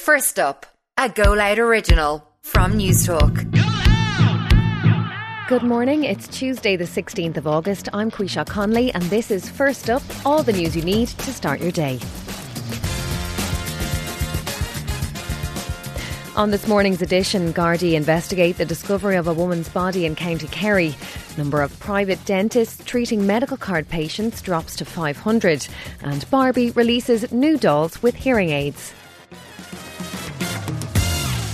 First 0.00 0.38
up, 0.38 0.64
a 0.96 1.10
Go 1.10 1.34
Loud 1.34 1.58
original 1.58 2.26
from 2.40 2.72
Newstalk. 2.72 3.36
Good 5.46 5.62
morning. 5.62 6.04
It's 6.04 6.26
Tuesday, 6.26 6.74
the 6.76 6.86
16th 6.86 7.36
of 7.36 7.46
August. 7.46 7.90
I'm 7.92 8.10
Quisha 8.10 8.46
Conley, 8.46 8.90
and 8.92 9.02
this 9.04 9.30
is 9.30 9.50
First 9.50 9.90
Up 9.90 10.02
all 10.24 10.42
the 10.42 10.54
news 10.54 10.74
you 10.74 10.82
need 10.82 11.08
to 11.08 11.32
start 11.34 11.60
your 11.60 11.70
day. 11.70 12.00
On 16.34 16.50
this 16.50 16.66
morning's 16.66 17.02
edition, 17.02 17.52
Gardaí 17.52 17.92
investigate 17.92 18.56
the 18.56 18.64
discovery 18.64 19.16
of 19.16 19.28
a 19.28 19.34
woman's 19.34 19.68
body 19.68 20.06
in 20.06 20.16
County 20.16 20.46
Kerry. 20.46 20.94
Number 21.36 21.60
of 21.60 21.78
private 21.78 22.24
dentists 22.24 22.82
treating 22.84 23.26
medical 23.26 23.58
card 23.58 23.86
patients 23.90 24.40
drops 24.40 24.76
to 24.76 24.86
500. 24.86 25.68
And 26.00 26.28
Barbie 26.30 26.70
releases 26.70 27.30
new 27.30 27.58
dolls 27.58 28.02
with 28.02 28.14
hearing 28.14 28.48
aids. 28.48 28.94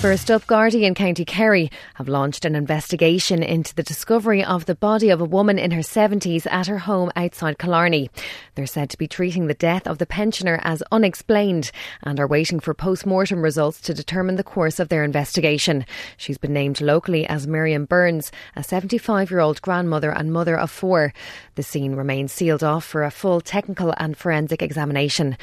First 0.01 0.31
up, 0.31 0.47
Gardaí 0.47 0.83
in 0.83 0.95
County 0.95 1.25
Kerry 1.25 1.71
have 1.95 2.07
launched 2.07 2.45
an 2.45 2.55
investigation 2.55 3.43
into 3.43 3.75
the 3.75 3.83
discovery 3.83 4.45
of 4.45 4.67
the 4.67 4.75
body 4.75 5.09
of 5.09 5.23
a 5.23 5.25
woman 5.25 5.59
in 5.59 5.71
her 5.71 5.81
70s 5.81 6.47
at 6.53 6.67
her 6.67 6.79
home 6.79 7.11
outside 7.17 7.59
Killarney. 7.59 8.11
They're 8.55 8.67
said 8.67 8.91
to 8.91 8.99
be 8.99 9.09
treating 9.09 9.47
the 9.47 9.55
death 9.55 9.87
of 9.87 9.97
the 9.99 10.07
pensioner 10.07 10.61
as 10.63 10.83
unexplained 10.93 11.73
and 12.03 12.21
are 12.21 12.27
waiting 12.27 12.61
for 12.61 12.75
post 12.75 13.07
mortem 13.07 13.43
results 13.43 13.81
to 13.81 13.95
determine 13.95 14.37
the 14.37 14.45
course 14.45 14.79
of 14.79 14.91
their 14.91 15.03
investigation. 15.03 15.87
She's 16.19 16.39
been 16.39 16.53
named 16.53 16.81
locally 16.83 17.27
as 17.27 17.47
Miriam 17.47 17.87
Burns, 17.87 18.31
a 18.55 18.63
75 18.63 19.31
year 19.31 19.41
old 19.41 19.63
grandmother 19.63 20.13
and 20.13 20.31
mother 20.33 20.57
of 20.57 20.71
four. 20.71 21.15
The 21.57 21.63
scene 21.63 21.97
remains 21.97 22.33
sealed 22.33 22.63
off 22.63 22.85
for 22.85 23.03
a 23.03 23.11
full 23.11 23.41
technical 23.41 23.95
and 23.97 24.17
forensic 24.17 24.63
examination. 24.63 25.39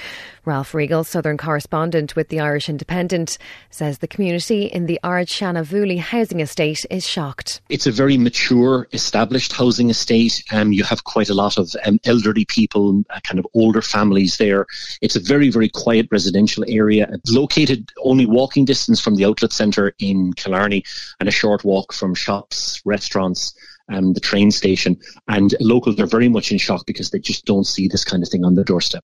Ralph 0.46 0.74
Riegel, 0.74 1.04
Southern 1.04 1.38
correspondent 1.38 2.16
with 2.16 2.30
the 2.30 2.40
Irish 2.40 2.70
Independent, 2.70 3.38
says 3.72 3.98
the 3.98 4.08
community 4.08 4.53
in 4.62 4.86
the 4.86 5.00
Ard 5.04 5.28
Shanbally 5.28 6.00
housing 6.00 6.40
estate 6.40 6.86
is 6.90 7.08
shocked. 7.08 7.62
It's 7.70 7.88
a 7.88 7.92
very 7.92 8.18
mature, 8.18 8.88
established 8.94 9.54
housing 9.54 9.90
estate. 9.90 10.44
Um, 10.52 10.72
you 10.72 10.84
have 10.84 11.04
quite 11.04 11.30
a 11.30 11.34
lot 11.34 11.58
of 11.58 11.76
um, 11.86 12.00
elderly 12.06 12.46
people, 12.46 13.04
uh, 13.10 13.20
kind 13.24 13.40
of 13.40 13.48
older 13.54 13.82
families 13.82 14.38
there. 14.38 14.66
It's 15.02 15.16
a 15.16 15.20
very, 15.20 15.50
very 15.50 15.70
quiet 15.70 16.08
residential 16.12 16.64
area, 16.68 17.10
located 17.28 17.92
only 18.04 18.26
walking 18.26 18.66
distance 18.66 19.00
from 19.00 19.16
the 19.16 19.26
outlet 19.26 19.52
centre 19.52 19.94
in 20.00 20.34
Killarney 20.34 20.84
and 21.20 21.28
a 21.28 21.32
short 21.32 21.64
walk 21.64 21.94
from 21.94 22.16
shops, 22.16 22.82
restaurants 22.86 23.54
um, 23.90 24.14
the 24.14 24.20
train 24.20 24.52
station. 24.52 25.00
And 25.28 25.56
locals 25.60 26.00
are 26.00 26.06
very 26.06 26.30
much 26.30 26.52
in 26.52 26.58
shock 26.58 26.86
because 26.86 27.12
they 27.12 27.20
just 27.20 27.46
don't 27.46 27.66
see 27.66 27.88
this 27.88 28.04
kind 28.04 28.24
of 28.24 28.30
thing 28.30 28.46
on 28.46 28.56
their 28.56 28.64
doorstep. 28.64 29.04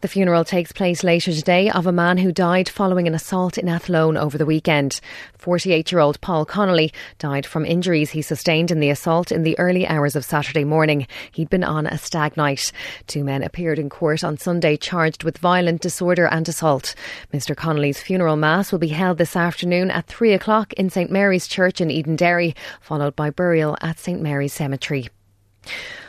The 0.00 0.06
funeral 0.06 0.44
takes 0.44 0.70
place 0.70 1.02
later 1.02 1.32
today 1.32 1.68
of 1.68 1.84
a 1.84 1.90
man 1.90 2.18
who 2.18 2.30
died 2.30 2.68
following 2.68 3.08
an 3.08 3.16
assault 3.16 3.58
in 3.58 3.68
Athlone 3.68 4.16
over 4.16 4.38
the 4.38 4.46
weekend. 4.46 5.00
48 5.38 5.90
year 5.90 5.98
old 5.98 6.20
Paul 6.20 6.44
Connolly 6.44 6.92
died 7.18 7.44
from 7.44 7.66
injuries 7.66 8.10
he 8.10 8.22
sustained 8.22 8.70
in 8.70 8.78
the 8.78 8.90
assault 8.90 9.32
in 9.32 9.42
the 9.42 9.58
early 9.58 9.88
hours 9.88 10.14
of 10.14 10.24
Saturday 10.24 10.62
morning. 10.62 11.08
He'd 11.32 11.50
been 11.50 11.64
on 11.64 11.88
a 11.88 11.98
stag 11.98 12.36
night. 12.36 12.70
Two 13.08 13.24
men 13.24 13.42
appeared 13.42 13.80
in 13.80 13.88
court 13.88 14.22
on 14.22 14.38
Sunday 14.38 14.76
charged 14.76 15.24
with 15.24 15.38
violent 15.38 15.80
disorder 15.80 16.28
and 16.28 16.48
assault. 16.48 16.94
Mr. 17.34 17.56
Connolly's 17.56 18.00
funeral 18.00 18.36
mass 18.36 18.70
will 18.70 18.78
be 18.78 18.88
held 18.88 19.18
this 19.18 19.34
afternoon 19.34 19.90
at 19.90 20.06
3 20.06 20.32
o'clock 20.32 20.72
in 20.74 20.90
St 20.90 21.10
Mary's 21.10 21.48
Church 21.48 21.80
in 21.80 21.88
Edenderry, 21.88 22.54
followed 22.80 23.16
by 23.16 23.30
burial 23.30 23.76
at 23.80 23.98
St 23.98 24.22
Mary's 24.22 24.52
Cemetery. 24.52 25.08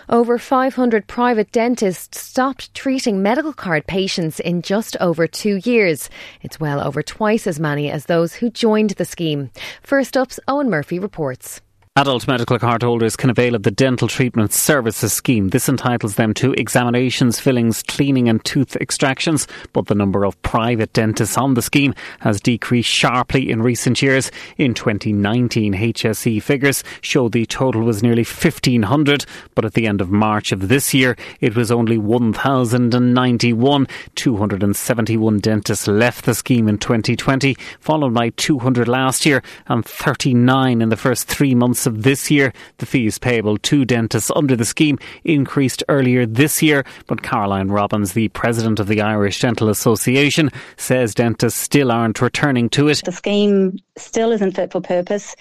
Over 0.09 0.39
500 0.39 1.05
private 1.05 1.51
dentists 1.51 2.19
stopped 2.19 2.73
treating 2.73 3.21
medical 3.21 3.53
card 3.53 3.85
patients 3.85 4.39
in 4.39 4.63
just 4.63 4.97
over 4.99 5.27
two 5.27 5.57
years. 5.57 6.09
It's 6.41 6.59
well 6.59 6.81
over 6.81 7.03
twice 7.03 7.45
as 7.45 7.59
many 7.59 7.91
as 7.91 8.05
those 8.07 8.33
who 8.33 8.49
joined 8.49 8.91
the 8.91 9.05
scheme. 9.05 9.51
First 9.83 10.17
up's 10.17 10.39
Owen 10.47 10.69
Murphy 10.69 10.97
reports. 10.97 11.61
Adult 11.99 12.29
medical 12.29 12.57
card 12.57 12.81
holders 12.81 13.17
can 13.17 13.29
avail 13.29 13.55
of 13.55 13.63
the 13.63 13.71
Dental 13.71 14.07
Treatment 14.07 14.53
Services 14.53 15.11
Scheme. 15.11 15.49
This 15.49 15.67
entitles 15.67 16.15
them 16.15 16.33
to 16.35 16.53
examinations, 16.53 17.41
fillings, 17.41 17.83
cleaning, 17.83 18.29
and 18.29 18.41
tooth 18.45 18.77
extractions. 18.77 19.49
But 19.73 19.87
the 19.87 19.95
number 19.95 20.23
of 20.23 20.41
private 20.41 20.93
dentists 20.93 21.37
on 21.37 21.55
the 21.55 21.61
scheme 21.61 21.93
has 22.21 22.39
decreased 22.39 22.89
sharply 22.89 23.51
in 23.51 23.61
recent 23.61 24.01
years. 24.01 24.31
In 24.57 24.73
2019, 24.73 25.73
HSE 25.73 26.41
figures 26.41 26.85
show 27.01 27.27
the 27.27 27.45
total 27.45 27.81
was 27.81 28.01
nearly 28.01 28.23
1,500, 28.23 29.25
but 29.53 29.65
at 29.65 29.73
the 29.73 29.85
end 29.85 29.99
of 29.99 30.09
March 30.09 30.53
of 30.53 30.69
this 30.69 30.93
year, 30.93 31.17
it 31.41 31.53
was 31.53 31.69
only 31.69 31.97
1,091. 31.97 33.87
271 34.15 35.39
dentists 35.39 35.85
left 35.85 36.23
the 36.23 36.33
scheme 36.33 36.69
in 36.69 36.77
2020, 36.77 37.57
followed 37.81 38.13
by 38.13 38.29
200 38.29 38.87
last 38.87 39.25
year 39.25 39.43
and 39.67 39.83
39 39.83 40.81
in 40.81 40.87
the 40.87 40.95
first 40.95 41.27
three 41.27 41.53
months 41.53 41.88
of 41.89 42.03
this 42.03 42.31
year. 42.31 42.53
The 42.77 42.85
fees 42.85 43.17
payable 43.17 43.57
to 43.57 43.83
dentists 43.83 44.31
under 44.33 44.55
the 44.55 44.63
scheme 44.63 44.97
increased 45.25 45.83
earlier 45.89 46.25
this 46.25 46.61
year, 46.61 46.85
but 47.07 47.21
Caroline 47.21 47.67
Robins, 47.67 48.13
the 48.13 48.29
president 48.29 48.79
of 48.79 48.87
the 48.87 49.01
Irish 49.01 49.41
Dental 49.41 49.67
Association, 49.67 50.49
says 50.77 51.13
dentists 51.13 51.59
still 51.59 51.91
aren't 51.91 52.21
returning 52.21 52.69
to 52.69 52.87
it. 52.87 53.01
The 53.03 53.11
scheme 53.11 53.79
still 53.97 54.31
isn't 54.31 54.55
fit 54.55 54.71
for 54.71 54.79
purpose. 54.79 55.35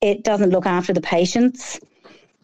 It 0.00 0.24
doesn't 0.24 0.50
look 0.50 0.64
after 0.64 0.94
the 0.94 1.00
patients. 1.00 1.78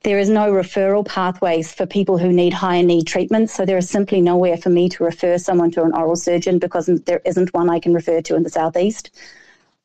There 0.03 0.19
is 0.19 0.28
no 0.28 0.53
referral 0.53 1.06
pathways 1.06 1.72
for 1.72 1.86
people 1.86 2.19
who 2.19 2.31
need 2.31 2.53
higher 2.53 2.82
need 2.82 3.06
treatments, 3.06 3.54
so 3.54 3.65
there 3.65 3.78
is 3.78 3.88
simply 3.88 4.21
nowhere 4.21 4.59
for 4.59 4.69
me 4.69 4.91
to 4.91 5.03
refer 5.03 5.38
someone 5.38 5.71
to 5.71 5.82
an 5.82 5.94
oral 5.94 6.16
surgeon 6.16 6.59
because 6.59 6.86
there 7.06 7.22
isn't 7.25 7.54
one 7.54 7.71
I 7.71 7.78
can 7.78 7.94
refer 7.94 8.21
to 8.21 8.34
in 8.34 8.42
the 8.42 8.50
southeast. 8.50 9.10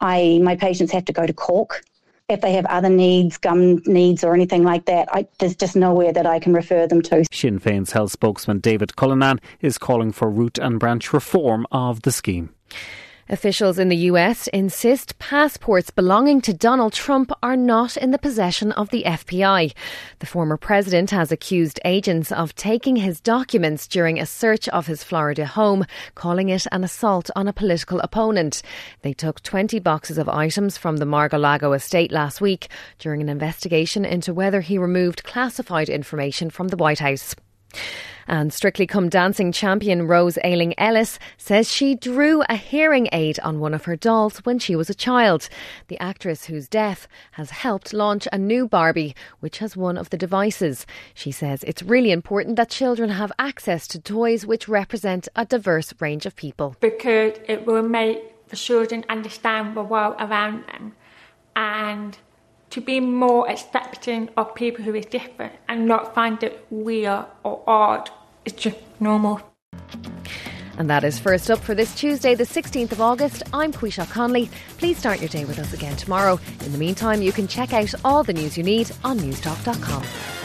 I 0.01 0.39
my 0.43 0.55
patients 0.57 0.91
have 0.91 1.05
to 1.05 1.13
go 1.13 1.25
to 1.25 1.31
Cork 1.31 1.83
if 2.29 2.41
they 2.41 2.53
have 2.53 2.65
other 2.67 2.89
needs, 2.89 3.37
gum 3.37 3.81
needs, 3.85 4.23
or 4.23 4.33
anything 4.33 4.63
like 4.63 4.85
that, 4.85 5.09
I, 5.11 5.27
there's 5.39 5.55
just 5.55 5.75
nowhere 5.75 6.13
that 6.13 6.25
I 6.25 6.39
can 6.39 6.53
refer 6.53 6.87
them 6.87 7.01
to. 7.03 7.25
Sinn 7.31 7.59
Féin's 7.59 7.91
health 7.91 8.11
spokesman 8.11 8.59
David 8.59 8.95
Cullinane 8.95 9.39
is 9.61 9.77
calling 9.77 10.11
for 10.11 10.29
root 10.29 10.57
and 10.57 10.79
branch 10.79 11.11
reform 11.11 11.65
of 11.71 12.03
the 12.03 12.11
scheme. 12.11 12.53
Officials 13.31 13.77
in 13.77 13.89
the 13.89 14.09
US 14.11 14.47
insist 14.47 15.19
passports 15.19 15.91
belonging 15.91 16.41
to 16.41 16.51
Donald 16.51 16.93
Trump 16.93 17.31
are 17.43 17.55
not 17.55 17.95
in 17.95 18.09
the 18.09 18.17
possession 18.17 18.71
of 18.71 18.89
the 18.89 19.03
FBI. 19.03 19.71
The 20.17 20.25
former 20.25 20.57
president 20.57 21.11
has 21.11 21.31
accused 21.31 21.79
agents 21.85 22.31
of 22.31 22.55
taking 22.55 22.95
his 22.95 23.21
documents 23.21 23.87
during 23.87 24.19
a 24.19 24.25
search 24.25 24.67
of 24.69 24.87
his 24.87 25.03
Florida 25.03 25.45
home, 25.45 25.85
calling 26.15 26.49
it 26.49 26.65
an 26.71 26.83
assault 26.83 27.29
on 27.35 27.47
a 27.47 27.53
political 27.53 27.99
opponent. 27.99 28.63
They 29.03 29.13
took 29.13 29.43
20 29.43 29.77
boxes 29.77 30.17
of 30.17 30.27
items 30.27 30.75
from 30.75 30.97
the 30.97 31.05
Mar-a-Lago 31.05 31.73
estate 31.73 32.11
last 32.11 32.41
week 32.41 32.67
during 32.97 33.21
an 33.21 33.29
investigation 33.29 34.05
into 34.05 34.33
whether 34.33 34.61
he 34.61 34.79
removed 34.79 35.23
classified 35.23 35.87
information 35.87 36.49
from 36.49 36.69
the 36.69 36.77
White 36.77 36.99
House. 36.99 37.35
And 38.27 38.53
Strictly 38.53 38.85
Come 38.85 39.09
Dancing 39.09 39.51
champion 39.51 40.05
Rose 40.05 40.37
Ayling-Ellis 40.43 41.17
says 41.37 41.71
she 41.71 41.95
drew 41.95 42.43
a 42.47 42.55
hearing 42.55 43.09
aid 43.11 43.39
on 43.39 43.59
one 43.59 43.73
of 43.73 43.85
her 43.85 43.95
dolls 43.95 44.37
when 44.45 44.59
she 44.59 44.75
was 44.75 44.87
a 44.87 44.93
child. 44.93 45.49
The 45.87 45.97
actress, 45.99 46.45
whose 46.45 46.67
death 46.67 47.07
has 47.31 47.49
helped 47.49 47.91
launch 47.91 48.27
a 48.31 48.37
new 48.37 48.67
Barbie, 48.67 49.15
which 49.39 49.57
has 49.57 49.75
one 49.75 49.97
of 49.97 50.11
the 50.11 50.17
devices. 50.17 50.85
She 51.15 51.31
says 51.31 51.63
it's 51.63 51.81
really 51.81 52.11
important 52.11 52.55
that 52.57 52.69
children 52.69 53.09
have 53.09 53.31
access 53.39 53.87
to 53.87 53.99
toys 53.99 54.45
which 54.45 54.67
represent 54.67 55.27
a 55.35 55.45
diverse 55.45 55.91
range 55.99 56.27
of 56.27 56.35
people. 56.35 56.75
Because 56.79 57.33
it 57.47 57.65
will 57.65 57.81
make 57.81 58.47
the 58.49 58.55
children 58.55 59.05
understand 59.09 59.75
the 59.75 59.81
world 59.83 60.15
around 60.19 60.67
them 60.67 60.93
and 61.55 62.15
to 62.69 62.81
be 62.81 62.99
more 62.99 63.49
accepting 63.49 64.29
of 64.37 64.53
people 64.55 64.83
who 64.83 64.93
is 64.95 65.05
different 65.05 65.53
and 65.67 65.87
not 65.87 66.13
find 66.13 66.43
it 66.43 66.65
weird 66.69 67.25
or 67.43 67.63
odd 67.67 68.09
it's 68.45 68.61
just 68.61 68.77
normal. 68.99 69.41
And 70.77 70.89
that 70.89 71.03
is 71.03 71.19
first 71.19 71.51
up 71.51 71.59
for 71.59 71.75
this 71.75 71.93
Tuesday, 71.93 72.35
the 72.35 72.45
16th 72.45 72.93
of 72.93 73.01
August. 73.01 73.43
I'm 73.53 73.73
Quisha 73.73 74.09
Conley. 74.09 74.49
Please 74.77 74.97
start 74.97 75.19
your 75.19 75.27
day 75.27 75.43
with 75.43 75.59
us 75.59 75.73
again 75.73 75.97
tomorrow. 75.97 76.39
In 76.65 76.71
the 76.71 76.77
meantime, 76.77 77.21
you 77.21 77.33
can 77.33 77.47
check 77.47 77.73
out 77.73 77.93
all 78.05 78.23
the 78.23 78.33
news 78.33 78.57
you 78.57 78.63
need 78.63 78.91
on 79.03 79.19
newstalk.com. 79.19 80.38